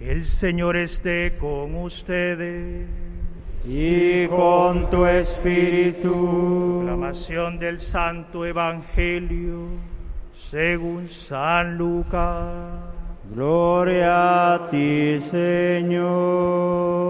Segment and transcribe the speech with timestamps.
[0.00, 2.88] El Señor esté con ustedes.
[3.66, 6.78] Y con tu espíritu.
[6.78, 9.68] Proclamación del Santo Evangelio
[10.32, 12.80] según San Lucas.
[13.34, 17.09] Gloria a ti, Señor.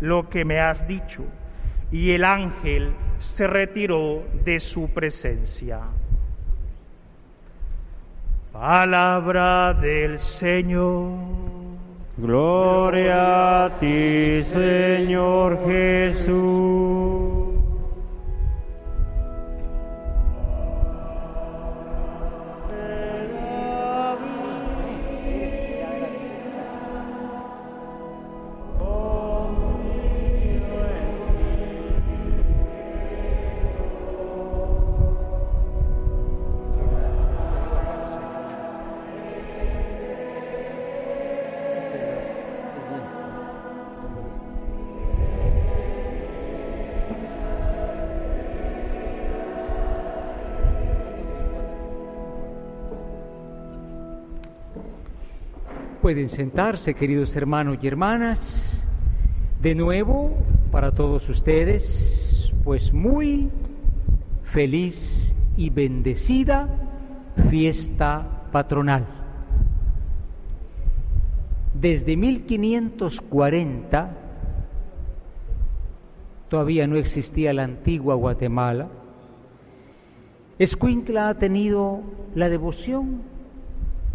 [0.00, 1.24] lo que me has dicho.
[1.90, 5.80] Y el ángel se retiró de su presencia.
[8.52, 11.12] Palabra del Señor.
[12.16, 17.27] Gloria a ti, Señor Jesús.
[56.08, 58.82] Pueden sentarse, queridos hermanos y hermanas.
[59.60, 60.38] De nuevo,
[60.72, 63.50] para todos ustedes, pues muy
[64.44, 66.66] feliz y bendecida
[67.50, 69.04] fiesta patronal.
[71.74, 74.16] Desde 1540
[76.48, 78.88] todavía no existía la antigua Guatemala.
[80.58, 82.00] Escuintla ha tenido
[82.34, 83.20] la devoción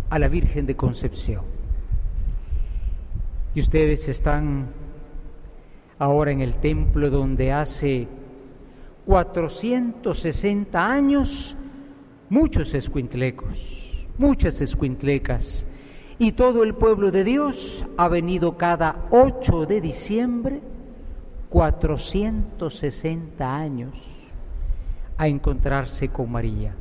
[0.10, 1.54] a la Virgen de Concepción.
[3.56, 4.70] Y ustedes están
[6.00, 8.08] ahora en el templo donde hace
[9.06, 11.56] 460 años
[12.30, 15.68] muchos escuintlecos, muchas escuintlecas,
[16.18, 20.60] y todo el pueblo de Dios ha venido cada 8 de diciembre,
[21.50, 24.32] 460 años,
[25.18, 26.74] a encontrarse con María.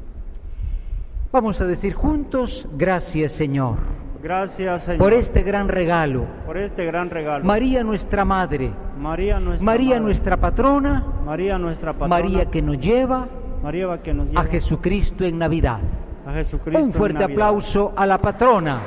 [1.32, 3.76] Vamos a decir juntos, gracias Señor
[4.22, 5.00] Gracias, Señor.
[5.00, 6.26] Por este gran regalo.
[6.46, 7.44] Por este gran regalo.
[7.44, 8.70] María nuestra madre.
[8.96, 11.04] María nuestra María nuestra patrona.
[11.24, 12.22] María nuestra patrona.
[12.22, 13.26] María que nos lleva.
[13.64, 15.80] María que nos lleva a Jesucristo en Navidad.
[16.24, 18.78] A Jesucristo Un fuerte aplauso a la patrona,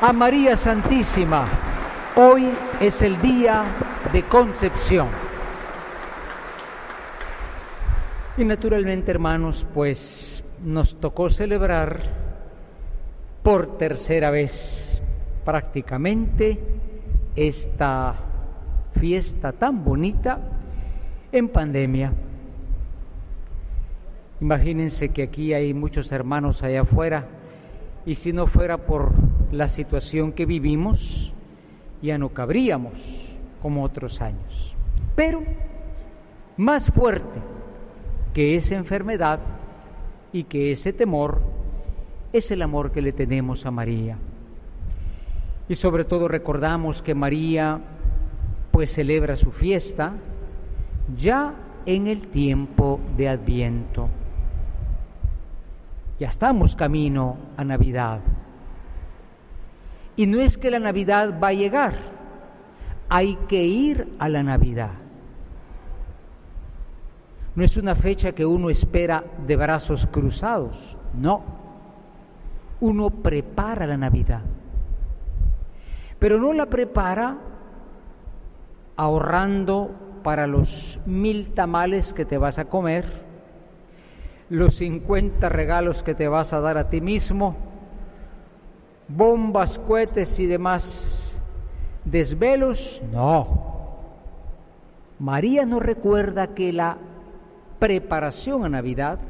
[0.00, 1.44] a María Santísima.
[2.14, 2.48] Hoy
[2.80, 3.64] es el día
[4.12, 5.08] de concepción.
[8.36, 12.21] Y naturalmente, hermanos, pues nos tocó celebrar
[13.42, 15.02] por tercera vez
[15.44, 16.58] prácticamente
[17.34, 18.14] esta
[18.94, 20.38] fiesta tan bonita
[21.32, 22.12] en pandemia.
[24.40, 27.26] Imagínense que aquí hay muchos hermanos allá afuera
[28.04, 29.12] y si no fuera por
[29.52, 31.32] la situación que vivimos,
[32.00, 34.74] ya no cabríamos como otros años.
[35.14, 35.42] Pero
[36.56, 37.40] más fuerte
[38.34, 39.40] que esa enfermedad
[40.32, 41.40] y que ese temor
[42.32, 44.16] es el amor que le tenemos a María.
[45.68, 47.80] Y sobre todo recordamos que María
[48.70, 50.12] pues celebra su fiesta
[51.16, 51.54] ya
[51.86, 54.08] en el tiempo de Adviento.
[56.18, 58.20] Ya estamos camino a Navidad.
[60.16, 61.94] Y no es que la Navidad va a llegar,
[63.08, 64.92] hay que ir a la Navidad.
[67.54, 71.61] No es una fecha que uno espera de brazos cruzados, no.
[72.82, 74.40] Uno prepara la Navidad.
[76.18, 77.38] Pero no la prepara
[78.96, 79.90] ahorrando
[80.24, 83.06] para los mil tamales que te vas a comer,
[84.50, 87.54] los 50 regalos que te vas a dar a ti mismo,
[89.06, 91.40] bombas, cohetes y demás
[92.04, 93.00] desvelos.
[93.12, 93.70] No.
[95.20, 96.98] María nos recuerda que la
[97.78, 99.20] preparación a Navidad,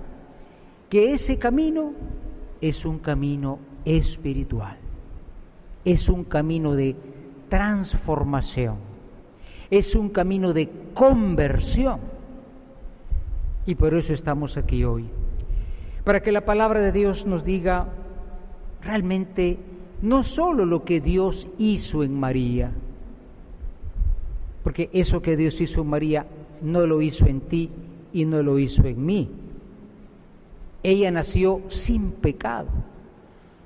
[0.88, 1.93] que ese camino
[2.62, 4.79] es un camino espiritual,
[5.85, 6.97] es un camino de
[7.50, 8.93] transformación
[9.73, 11.99] es un camino de conversión.
[13.64, 15.06] Y por eso estamos aquí hoy,
[16.05, 17.88] para que la palabra de Dios nos diga
[18.82, 19.56] realmente
[20.03, 22.70] no solo lo que Dios hizo en María,
[24.62, 26.26] porque eso que Dios hizo en María
[26.61, 27.70] no lo hizo en ti
[28.12, 29.31] y no lo hizo en mí.
[30.82, 32.69] Ella nació sin pecado.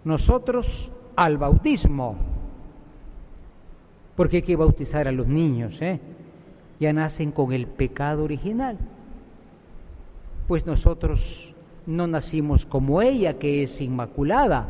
[0.04, 2.16] Nosotros al bautismo
[4.16, 6.00] porque hay que bautizar a los niños, ¿eh?
[6.80, 8.78] ya nacen con el pecado original.
[10.48, 11.54] Pues nosotros
[11.86, 14.69] no nacimos como ella, que es inmaculada,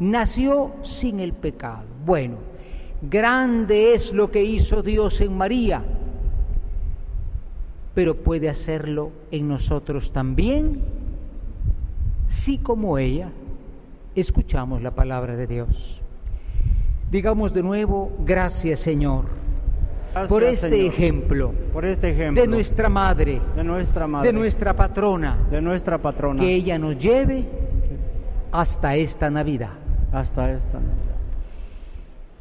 [0.00, 1.84] nació sin el pecado.
[2.06, 2.36] Bueno,
[3.02, 5.84] grande es lo que hizo Dios en María,
[7.94, 10.80] pero puede hacerlo en nosotros también,
[12.28, 13.30] si como ella
[14.14, 16.00] escuchamos la palabra de Dios.
[17.10, 19.26] Digamos de nuevo, gracias Señor.
[20.28, 25.38] por este ejemplo, por este ejemplo de nuestra madre, de nuestra madre, de nuestra patrona,
[25.50, 27.44] de nuestra patrona, que ella nos lleve
[28.50, 29.74] hasta esta Navidad,
[30.12, 31.06] hasta esta Navidad.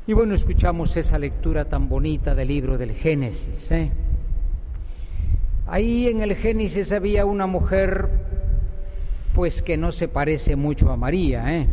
[0.07, 3.71] Y bueno, escuchamos esa lectura tan bonita del libro del Génesis.
[3.71, 3.91] ¿eh?
[5.65, 8.07] Ahí en el Génesis había una mujer,
[9.35, 11.67] pues que no se parece mucho a María, ¿eh?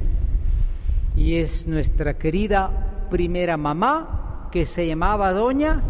[1.15, 2.69] y es nuestra querida
[3.09, 5.81] primera mamá que se llamaba doña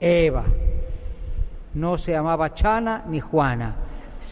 [0.00, 0.44] Eva.
[1.74, 3.76] No se llamaba Chana ni Juana,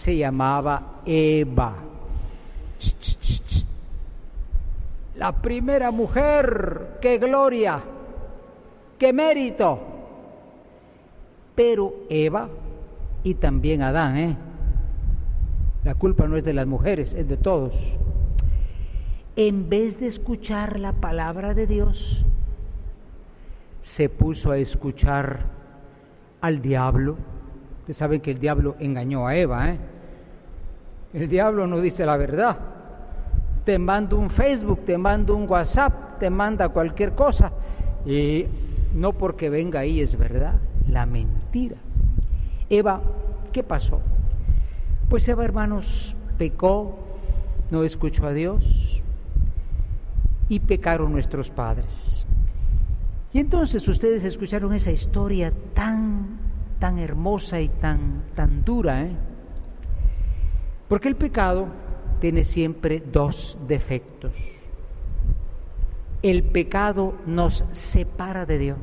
[0.00, 1.76] se llamaba Eva.
[5.14, 7.81] La primera mujer, qué gloria,
[8.99, 9.78] qué mérito.
[11.55, 12.49] Pero Eva
[13.22, 14.37] y también Adán, ¿eh?
[15.90, 17.98] La culpa no es de las mujeres, es de todos
[19.48, 22.25] en vez de escuchar la palabra de Dios,
[23.82, 25.41] se puso a escuchar
[26.43, 27.17] al diablo.
[27.81, 29.70] Ustedes saben que el diablo engañó a Eva.
[29.70, 29.79] ¿eh?
[31.15, 32.56] El diablo no dice la verdad.
[33.65, 37.50] Te mando un Facebook, te mando un WhatsApp, te manda cualquier cosa.
[38.05, 38.44] Y
[38.94, 40.55] no porque venga ahí es verdad,
[40.88, 41.76] la mentira.
[42.69, 43.00] Eva,
[43.53, 44.00] ¿qué pasó?
[45.10, 46.96] Pues Eva, hermanos, pecó,
[47.72, 49.02] no escuchó a Dios,
[50.48, 52.24] y pecaron nuestros padres.
[53.32, 56.38] Y entonces ustedes escucharon esa historia tan,
[56.79, 59.17] tan hermosa y tan, tan dura, ¿eh?
[60.88, 61.67] Porque el pecado
[62.20, 64.32] tiene siempre dos defectos.
[66.22, 68.79] El pecado nos separa de Dios,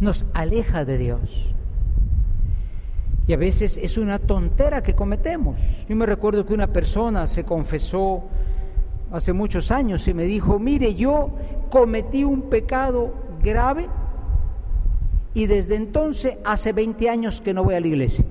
[0.00, 1.54] nos aleja de Dios.
[3.30, 5.60] Y a veces es una tontera que cometemos.
[5.88, 8.24] Yo me recuerdo que una persona se confesó
[9.12, 11.30] hace muchos años y me dijo, mire, yo
[11.70, 13.86] cometí un pecado grave
[15.32, 18.24] y desde entonces hace 20 años que no voy a la iglesia.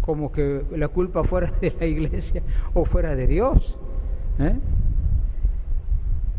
[0.00, 2.42] Como que la culpa fuera de la iglesia
[2.74, 3.78] o fuera de Dios.
[4.40, 4.56] ¿eh?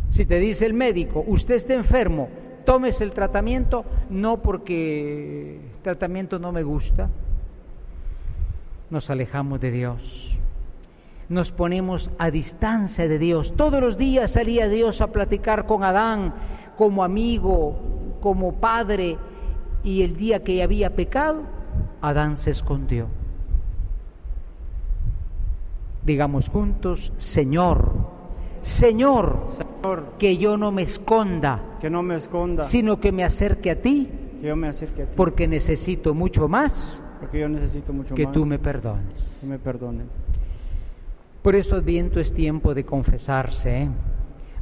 [0.10, 2.28] Si te dice el médico, usted está enfermo,
[2.66, 7.10] tomes el tratamiento, no porque tratamiento no me gusta,
[8.90, 10.40] nos alejamos de Dios.
[11.30, 13.54] nos ponemos a distancia de Dios.
[13.56, 16.34] Todos los días salía Dios a platicar con Adán
[16.76, 17.80] como amigo,
[18.20, 19.18] como padre,
[19.84, 21.44] y el día que había pecado,
[22.02, 23.08] Adán se escondió.
[26.04, 27.92] Digamos juntos, Señor,
[28.62, 33.72] Señor, Señor, que yo no me esconda, que no me esconda, sino que me acerque
[33.72, 37.92] a ti, que yo me acerque a ti, porque necesito mucho más porque yo necesito
[37.92, 39.38] mucho que más tú me perdones.
[39.40, 40.08] que me perdones.
[41.42, 43.84] Por eso Adviento es tiempo de confesarse.
[43.84, 43.90] ¿eh?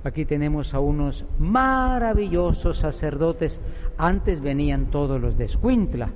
[0.03, 3.61] Aquí tenemos a unos maravillosos sacerdotes.
[3.97, 6.09] Antes venían todos los de Escuintla,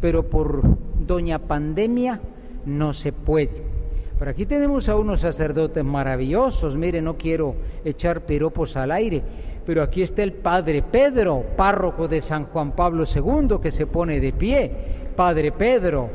[0.00, 0.62] pero por
[1.06, 2.20] doña pandemia
[2.66, 3.62] no se puede.
[4.18, 6.76] Pero aquí tenemos a unos sacerdotes maravillosos.
[6.76, 7.54] Mire, no quiero
[7.86, 9.22] echar piropos al aire,
[9.70, 14.18] pero aquí está el padre Pedro, párroco de San Juan Pablo II, que se pone
[14.18, 14.68] de pie.
[15.14, 16.08] Padre Pedro,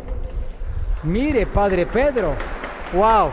[1.04, 2.34] mire, padre Pedro,
[2.92, 3.30] wow.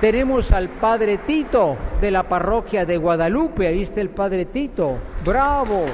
[0.00, 5.84] Tenemos al padre Tito de la parroquia de Guadalupe, ahí está el padre Tito, bravo,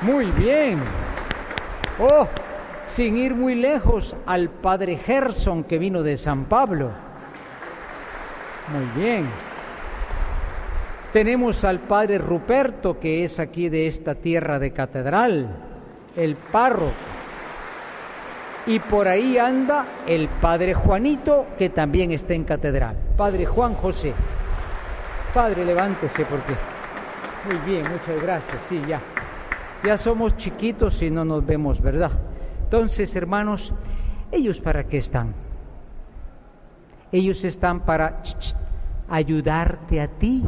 [0.00, 0.80] muy bien.
[2.00, 2.26] Oh,
[2.86, 6.88] sin ir muy lejos, al padre Gerson que vino de San Pablo.
[8.72, 9.26] Muy bien.
[11.16, 15.48] Tenemos al padre Ruperto, que es aquí de esta tierra de catedral,
[16.14, 16.92] el párroco.
[18.66, 22.98] Y por ahí anda el padre Juanito, que también está en catedral.
[23.16, 24.12] Padre Juan José.
[25.32, 26.52] Padre, levántese porque...
[27.46, 28.58] Muy bien, muchas gracias.
[28.68, 29.00] Sí, ya.
[29.82, 32.10] Ya somos chiquitos y no nos vemos, ¿verdad?
[32.64, 33.72] Entonces, hermanos,
[34.30, 35.32] ¿ellos para qué están?
[37.10, 38.20] Ellos están para
[39.08, 40.44] ayudarte a ti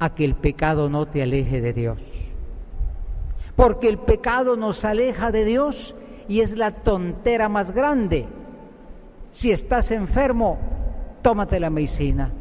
[0.00, 2.02] a que el pecado no te aleje de Dios.
[3.54, 5.94] Porque el pecado nos aleja de Dios
[6.26, 8.26] y es la tontera más grande.
[9.30, 10.58] Si estás enfermo,
[11.22, 12.32] tómate la medicina.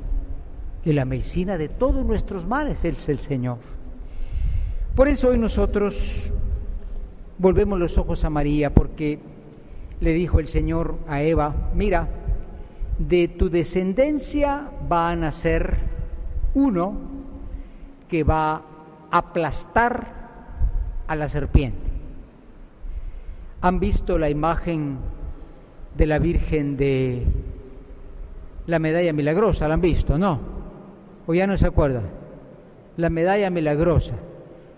[0.86, 3.58] Y la medicina de todos nuestros males es el Señor.
[4.96, 6.32] Por eso hoy nosotros
[7.38, 9.20] volvemos los ojos a María, porque
[10.00, 12.08] le dijo el Señor a Eva, mira,
[12.98, 15.78] de tu descendencia va a nacer
[16.54, 17.19] uno
[18.10, 18.64] que va a
[19.12, 20.08] aplastar
[21.08, 21.88] a la serpiente.
[23.62, 24.98] ¿Han visto la imagen
[25.96, 27.26] de la Virgen de
[28.68, 29.68] la medalla milagrosa?
[29.68, 30.18] ¿La han visto?
[30.18, 30.40] No.
[31.28, 32.10] ¿O ya no se acuerdan?
[32.98, 34.16] La medalla milagrosa.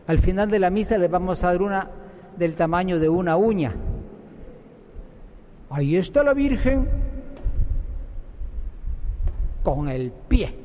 [0.08, 1.90] Al final de la misa le vamos a dar una
[2.38, 3.74] del tamaño de una uña.
[5.70, 6.88] Ahí está la Virgen
[9.64, 10.61] con el pie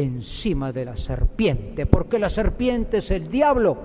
[0.00, 3.76] encima de la serpiente, porque la serpiente es el diablo.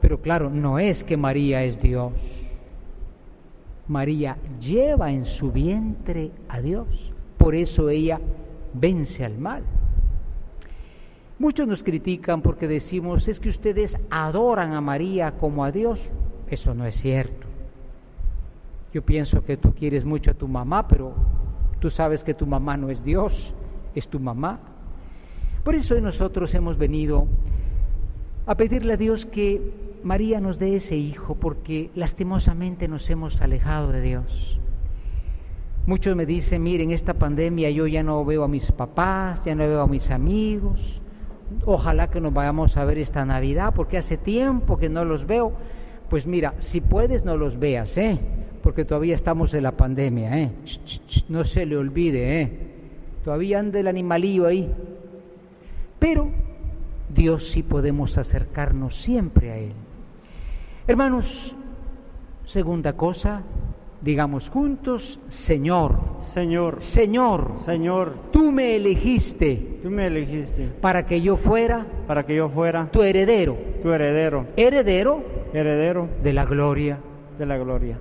[0.00, 2.12] Pero claro, no es que María es Dios.
[3.88, 7.12] María lleva en su vientre a Dios.
[7.36, 8.20] Por eso ella
[8.74, 9.62] vence al mal.
[11.38, 16.10] Muchos nos critican porque decimos, es que ustedes adoran a María como a Dios.
[16.48, 17.46] Eso no es cierto.
[18.92, 21.14] Yo pienso que tú quieres mucho a tu mamá, pero
[21.78, 23.54] tú sabes que tu mamá no es Dios,
[23.94, 24.58] es tu mamá.
[25.68, 27.26] Por eso nosotros hemos venido
[28.46, 29.60] a pedirle a Dios que
[30.02, 34.58] María nos dé ese hijo, porque lastimosamente nos hemos alejado de Dios.
[35.84, 39.68] Muchos me dicen, miren, esta pandemia yo ya no veo a mis papás, ya no
[39.68, 41.02] veo a mis amigos,
[41.66, 45.52] ojalá que nos vayamos a ver esta Navidad, porque hace tiempo que no los veo.
[46.08, 48.18] Pues mira, si puedes no los veas, ¿eh?
[48.62, 50.50] Porque todavía estamos en la pandemia, ¿eh?
[51.28, 52.52] No se le olvide, ¿eh?
[53.22, 54.72] Todavía anda el animalillo ahí.
[55.98, 56.30] Pero
[57.08, 59.72] Dios sí podemos acercarnos siempre a Él.
[60.86, 61.54] Hermanos,
[62.44, 63.42] segunda cosa,
[64.00, 69.78] digamos juntos, Señor, Señor, Señor, Señor, tú me elegiste.
[69.82, 70.68] Tú me elegiste.
[70.80, 76.32] Para que yo fuera para que yo fuera tu heredero, tu heredero, heredero heredero de
[76.32, 76.98] la gloria.
[77.38, 77.98] de la gloria.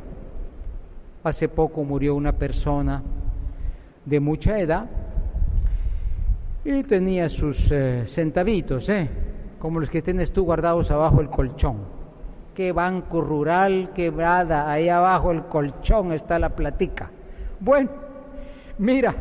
[1.24, 3.04] Hace poco murió una persona
[4.06, 4.90] de mucha edad
[6.76, 9.10] y tenía sus eh, centavitos, ¿eh?
[9.58, 11.78] como los que tienes tú guardados abajo el colchón.
[12.54, 17.10] Qué banco rural quebrada, ahí abajo el colchón está la platica.
[17.62, 17.90] Bueno,
[18.80, 19.16] mira,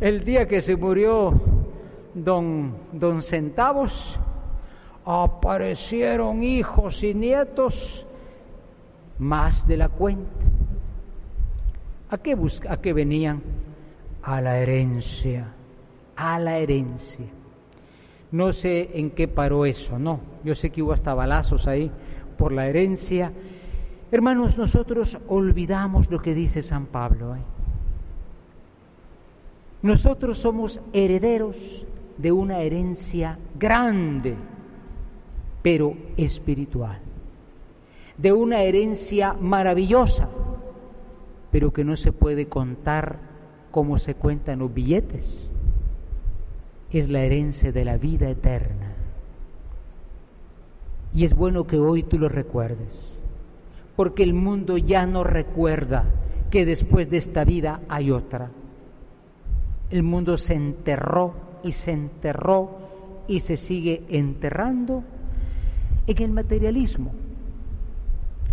[0.00, 1.40] el día que se murió
[2.14, 4.18] don, don Centavos,
[5.04, 8.06] aparecieron hijos y nietos
[9.18, 10.30] más de la cuenta.
[12.10, 13.40] ¿A qué, busca, ¿A qué venían?
[14.22, 15.55] A la herencia,
[16.16, 17.26] a la herencia.
[18.32, 20.20] No sé en qué paró eso, no.
[20.44, 21.90] Yo sé que hubo hasta balazos ahí
[22.36, 23.32] por la herencia.
[24.10, 27.36] Hermanos, nosotros olvidamos lo que dice San Pablo.
[27.36, 27.40] ¿eh?
[29.82, 31.86] Nosotros somos herederos
[32.18, 34.34] de una herencia grande,
[35.62, 36.98] pero espiritual,
[38.16, 40.28] de una herencia maravillosa,
[41.50, 43.18] pero que no se puede contar
[43.70, 45.50] como se cuentan los billetes.
[46.96, 48.94] Es la herencia de la vida eterna.
[51.12, 53.22] Y es bueno que hoy tú lo recuerdes,
[53.96, 56.06] porque el mundo ya no recuerda
[56.50, 58.50] que después de esta vida hay otra.
[59.90, 62.78] El mundo se enterró y se enterró
[63.28, 65.04] y se sigue enterrando
[66.06, 67.12] en el materialismo,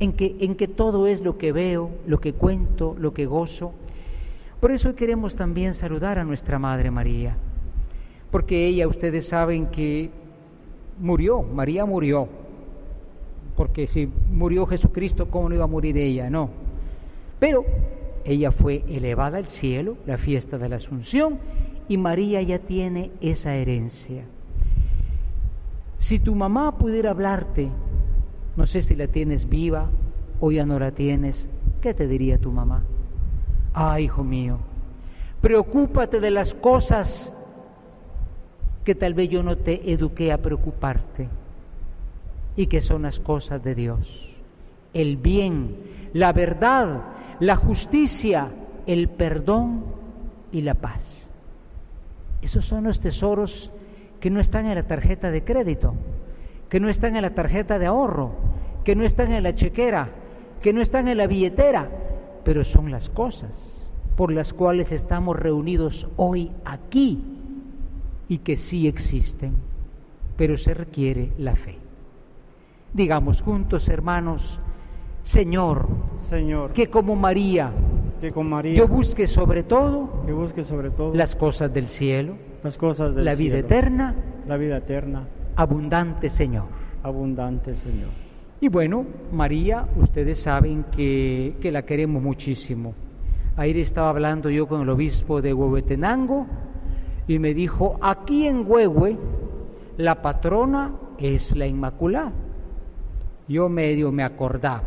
[0.02, 3.72] en que, en que todo es lo que veo, lo que cuento, lo que gozo.
[4.60, 7.38] Por eso queremos también saludar a nuestra Madre María,
[8.34, 10.10] porque ella, ustedes saben que
[11.00, 12.28] murió, María murió,
[13.56, 16.32] porque si murió Jesucristo, ¿cómo no iba a morir ella?
[16.32, 16.50] No.
[17.40, 17.64] Pero
[18.26, 21.38] ella fue elevada al cielo, la fiesta de la Asunción,
[21.88, 24.24] y María ya tiene esa herencia.
[26.00, 27.70] Si tu mamá pudiera hablarte,
[28.56, 29.92] no sé si la tienes viva
[30.40, 31.48] o ya no la tienes,
[31.82, 32.82] ¿qué te diría tu mamá?
[33.76, 34.58] Ah, hijo mío,
[35.40, 37.36] preocúpate de las cosas
[38.84, 41.30] que tal vez yo no te eduqué a preocuparte
[42.56, 44.36] y que son las cosas de Dios.
[44.94, 45.76] El bien,
[46.14, 47.02] la verdad,
[47.40, 48.50] la justicia,
[48.86, 49.86] el perdón
[50.52, 51.02] y la paz.
[52.42, 53.72] Esos son los tesoros
[54.20, 55.96] que no están en la tarjeta de crédito,
[56.70, 58.32] que no están en la tarjeta de ahorro,
[58.84, 60.10] que no están en la chequera,
[60.62, 61.90] que no están en la billetera,
[62.44, 67.43] pero son las cosas por las cuales estamos reunidos hoy aquí
[68.28, 69.54] y que sí existen,
[70.38, 71.78] pero se requiere la fe.
[72.94, 74.60] Digamos juntos, hermanos,
[75.24, 75.88] Señor,
[76.28, 77.72] Señor, que como María,
[78.20, 82.36] que con María yo busque sobre todo que busque sobre todo las cosas del cielo,
[82.64, 84.16] las cosas del la vida eterna,
[84.48, 86.66] la vida eterna, abundante Señor.
[87.04, 88.10] abundante, Señor.
[88.62, 92.94] Y bueno, María, ustedes saben que, que la queremos muchísimo.
[93.58, 96.48] Ayer estaba hablando yo con el obispo de Huehuetenango
[97.28, 99.18] y me dijo, aquí en Huehue
[99.98, 102.32] la patrona es la Inmaculada.
[103.48, 104.84] Yo medio me acordaba.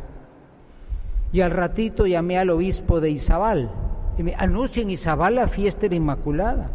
[1.32, 3.70] Y al ratito llamé al obispo de Izabal
[4.18, 6.70] y me anuncia en Izabal la fiesta de la Inmaculada.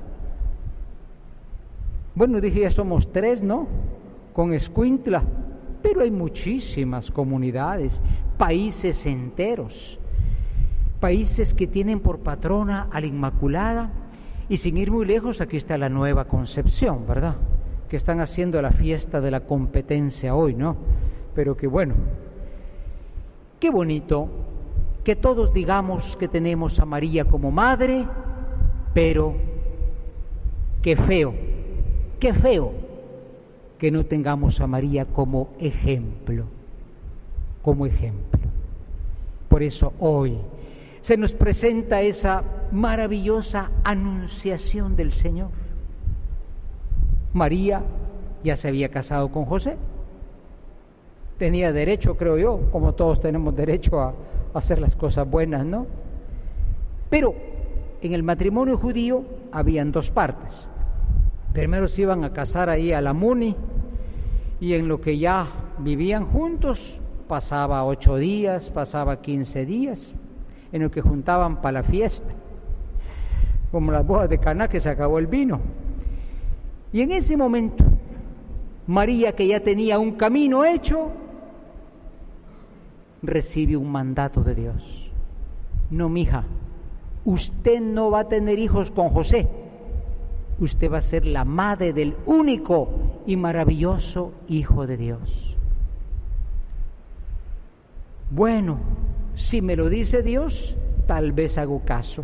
[2.15, 3.67] Bueno, dije, ya somos tres, ¿no?
[4.34, 5.24] Con Escuintla,
[5.82, 8.02] pero hay muchísimas comunidades,
[8.38, 10.00] países enteros,
[11.00, 14.01] países que tienen por patrona a la Inmaculada
[14.52, 17.36] y sin ir muy lejos, aquí está la Nueva Concepción, ¿verdad?
[17.90, 20.76] Que están haciendo la fiesta de la competencia hoy, ¿no?
[21.34, 21.94] Pero que bueno,
[23.62, 24.28] qué bonito
[25.06, 28.06] que todos digamos que tenemos a María como madre,
[28.94, 29.36] pero
[30.82, 31.34] qué feo,
[32.20, 32.74] qué feo
[33.80, 36.44] que no tengamos a María como ejemplo,
[37.62, 38.42] como ejemplo.
[39.48, 40.38] Por eso hoy
[41.02, 45.50] se nos presenta esa maravillosa anunciación del Señor.
[47.34, 47.82] María
[48.44, 49.78] ya se había casado con José.
[51.38, 54.14] Tenía derecho, creo yo, como todos tenemos derecho a,
[54.54, 55.88] hacer las cosas buenas, ¿no?
[57.10, 57.34] Pero
[58.02, 60.70] en el matrimonio judío habían dos partes.
[61.54, 63.56] Primero se iban a casar ahí a la Muni
[64.60, 65.48] y en lo que ya
[65.80, 70.14] vivían juntos pasaba ocho días, pasaba quince días,
[70.72, 72.34] en lo que juntaban para la fiesta,
[73.72, 75.60] como las bodas de Caná que se acabó el vino.
[76.94, 77.84] Y en ese momento,
[78.88, 81.12] María, que ya tenía un camino hecho,
[83.22, 85.12] recibe un mandato de Dios.
[85.90, 86.44] No, mija,
[87.26, 89.48] usted no va a tener hijos con José.
[90.60, 92.90] Usted va a ser la madre del único
[93.26, 95.58] y maravilloso Hijo de Dios.
[98.30, 98.78] Bueno,
[99.36, 100.76] si me lo dice Dios,
[101.08, 102.24] tal vez hago caso.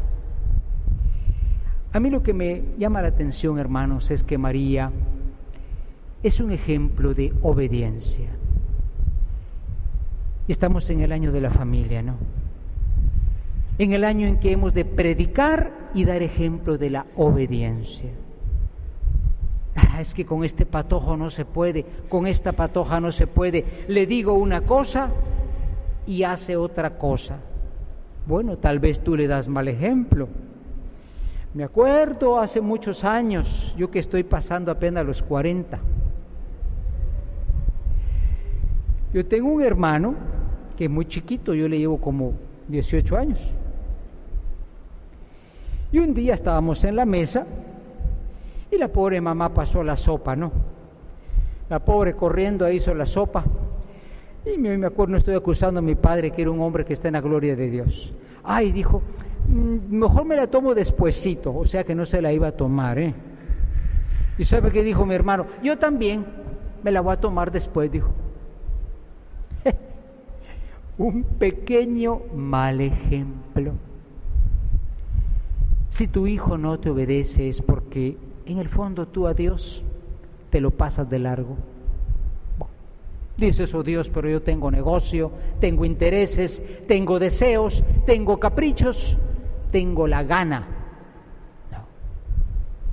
[1.93, 4.91] A mí lo que me llama la atención, hermanos, es que María
[6.23, 8.29] es un ejemplo de obediencia.
[10.47, 12.15] Estamos en el año de la familia, ¿no?
[13.77, 18.11] En el año en que hemos de predicar y dar ejemplo de la obediencia.
[19.75, 23.65] Ah, es que con este patojo no se puede, con esta patoja no se puede.
[23.87, 25.11] Le digo una cosa
[26.07, 27.37] y hace otra cosa.
[28.25, 30.27] Bueno, tal vez tú le das mal ejemplo.
[31.53, 35.79] Me acuerdo hace muchos años, yo que estoy pasando apenas los 40.
[39.13, 40.15] Yo tengo un hermano
[40.77, 42.33] que es muy chiquito, yo le llevo como
[42.67, 43.39] 18 años.
[45.91, 47.45] Y un día estábamos en la mesa
[48.69, 50.51] y la pobre mamá pasó la sopa, ¿no?
[51.69, 53.43] La pobre corriendo hizo la sopa.
[54.53, 57.09] Y me, acuerdo, no estoy acusando a mi padre, que era un hombre que está
[57.09, 58.13] en la gloria de Dios.
[58.43, 59.01] Ay, dijo,
[59.49, 62.99] mm, mejor me la tomo despuesito, o sea que no se la iba a tomar,
[62.99, 63.13] ¿eh?
[64.37, 65.47] ¿Y sabe qué dijo mi hermano?
[65.63, 66.25] Yo también
[66.83, 68.09] me la voy a tomar después, dijo.
[70.97, 73.73] un pequeño mal ejemplo.
[75.89, 79.83] Si tu hijo no te obedece es porque en el fondo tú a Dios
[80.51, 81.57] te lo pasas de largo.
[83.37, 89.17] Dices, oh Dios, pero yo tengo negocio, tengo intereses, tengo deseos, tengo caprichos,
[89.71, 90.65] tengo la gana.
[91.71, 91.85] No.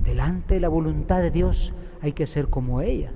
[0.01, 3.11] Delante de la voluntad de Dios hay que ser como ella.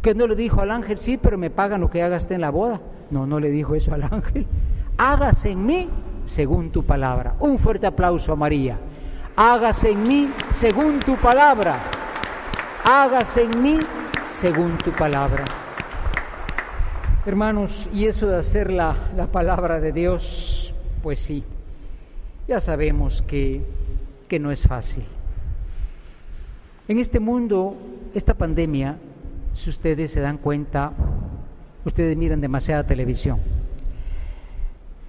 [0.00, 2.50] Que no le dijo al ángel, sí, pero me pagan lo que hagas en la
[2.50, 2.80] boda.
[3.10, 4.46] No, no le dijo eso al ángel.
[4.96, 5.88] Hágase en mí
[6.24, 7.34] según tu palabra.
[7.40, 8.78] Un fuerte aplauso a María.
[9.34, 11.78] Hágase en mí según tu palabra.
[12.84, 13.78] Hágase en mí
[14.30, 15.44] según tu palabra.
[17.26, 21.42] Hermanos, y eso de hacer la, la palabra de Dios, pues sí,
[22.46, 23.62] ya sabemos que,
[24.28, 25.04] que no es fácil.
[26.86, 27.76] En este mundo,
[28.12, 28.98] esta pandemia,
[29.54, 30.92] si ustedes se dan cuenta,
[31.86, 33.38] ustedes miran demasiada televisión.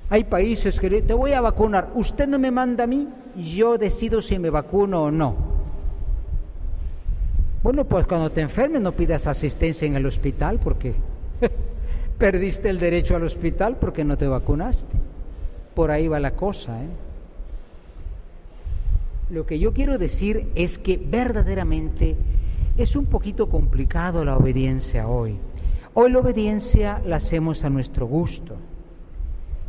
[0.10, 4.22] Hay países que te voy a vacunar, usted no me manda a mí, yo decido
[4.22, 5.36] si me vacuno o no.
[7.62, 10.96] Bueno, pues cuando te enfermes no pidas asistencia en el hospital porque
[12.18, 14.96] perdiste el derecho al hospital porque no te vacunaste.
[15.74, 16.82] Por ahí va la cosa.
[16.84, 16.88] ¿eh?
[19.30, 22.16] Lo que yo quiero decir es que verdaderamente
[22.78, 25.38] es un poquito complicado la obediencia hoy.
[25.94, 28.56] Hoy la obediencia la hacemos a nuestro gusto.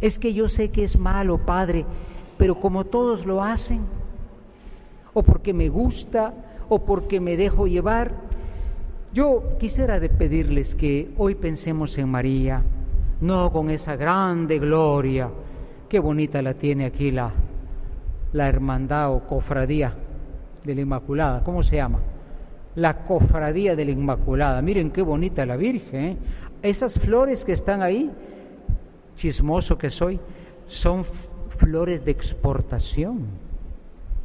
[0.00, 1.84] Es que yo sé que es malo, Padre,
[2.36, 3.80] pero como todos lo hacen,
[5.14, 6.34] o porque me gusta,
[6.68, 8.12] o porque me dejo llevar,
[9.16, 12.62] yo quisiera pedirles que hoy pensemos en María,
[13.22, 15.30] no con esa grande gloria,
[15.88, 17.32] qué bonita la tiene aquí la,
[18.34, 19.94] la hermandad o cofradía
[20.62, 22.00] de la Inmaculada, ¿cómo se llama?
[22.74, 26.16] La cofradía de la Inmaculada, miren qué bonita la Virgen, ¿eh?
[26.60, 28.10] esas flores que están ahí,
[29.16, 30.20] chismoso que soy,
[30.66, 31.06] son
[31.56, 33.24] flores de exportación.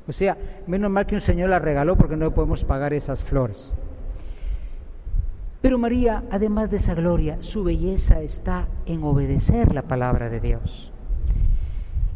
[0.06, 3.71] O sea, menos mal que un señor la regaló porque no podemos pagar esas flores.
[5.62, 10.91] Pero María, además de esa gloria, su belleza está en obedecer la palabra de Dios.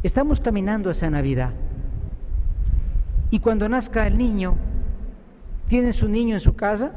[0.02, 1.52] Estamos caminando hacia Navidad.
[3.30, 4.56] Y cuando nazca el niño,
[5.68, 6.92] ¿tiene su niño en su casa?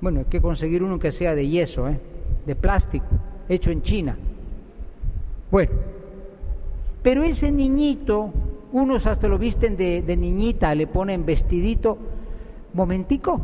[0.00, 1.98] Bueno, hay que conseguir uno que sea de yeso, ¿eh?
[2.46, 3.06] de plástico,
[3.48, 4.16] hecho en China.
[5.50, 5.72] Bueno,
[7.02, 8.30] pero ese niñito,
[8.72, 11.98] unos hasta lo visten de, de niñita, le ponen vestidito,
[12.72, 13.40] momentico,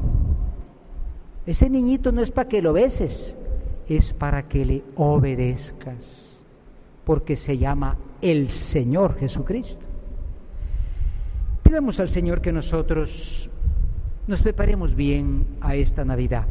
[1.47, 3.37] ese niñito no es para que lo beses,
[3.89, 6.41] es para que le obedezcas,
[7.05, 9.85] porque se llama el Señor Jesucristo.
[11.65, 13.51] Pidamos al Señor que nosotros
[14.27, 16.47] nos preparemos bien a esta Navidad.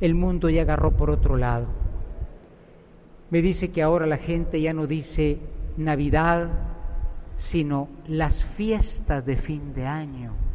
[0.00, 1.66] El mundo ya agarró por otro lado.
[3.30, 5.38] Me dice que ahora la gente ya no dice
[5.76, 6.48] Navidad,
[7.36, 10.45] sino las fiestas de fin de año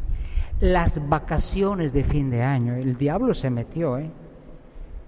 [0.62, 2.76] las vacaciones de fin de año.
[2.76, 4.08] El diablo se metió, ¿eh?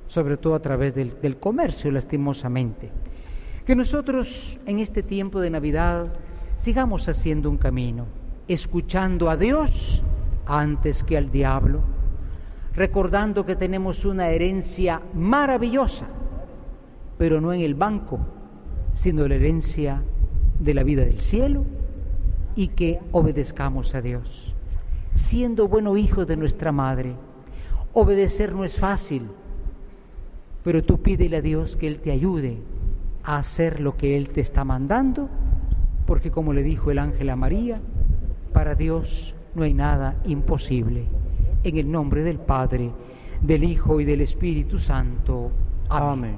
[0.08, 2.90] sobre todo a través del, del comercio, lastimosamente.
[3.64, 6.12] Que nosotros en este tiempo de Navidad
[6.56, 8.06] sigamos haciendo un camino,
[8.48, 10.02] escuchando a Dios
[10.44, 11.82] antes que al diablo,
[12.74, 16.06] recordando que tenemos una herencia maravillosa,
[17.16, 18.18] pero no en el banco,
[18.94, 20.02] sino la herencia
[20.58, 21.64] de la vida del cielo
[22.56, 24.53] y que obedezcamos a Dios
[25.14, 27.14] siendo bueno hijo de nuestra madre.
[27.92, 29.28] Obedecer no es fácil,
[30.62, 32.58] pero tú pídele a Dios que Él te ayude
[33.22, 35.28] a hacer lo que Él te está mandando,
[36.06, 37.80] porque como le dijo el ángel a María,
[38.52, 41.04] para Dios no hay nada imposible.
[41.62, 42.90] En el nombre del Padre,
[43.40, 45.50] del Hijo y del Espíritu Santo.
[45.88, 46.36] Amén.